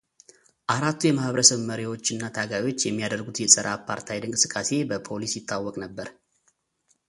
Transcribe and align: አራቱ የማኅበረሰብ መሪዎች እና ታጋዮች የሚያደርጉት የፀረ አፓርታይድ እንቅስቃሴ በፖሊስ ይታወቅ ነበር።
አራቱ 0.75 0.99
የማኅበረሰብ 1.07 1.59
መሪዎች 1.67 2.05
እና 2.15 2.23
ታጋዮች 2.37 2.85
የሚያደርጉት 2.87 3.41
የፀረ 3.43 3.67
አፓርታይድ 3.75 4.25
እንቅስቃሴ 4.29 4.71
በፖሊስ 4.91 5.35
ይታወቅ 5.41 5.75
ነበር። 5.85 6.09